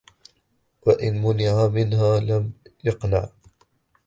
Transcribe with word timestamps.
وَإِنْ 0.87 1.21
مُنِعَ 1.21 1.67
مِنْهَا 1.67 2.19
لَمْ 2.19 2.51
يَقْنَعْ 2.83 3.29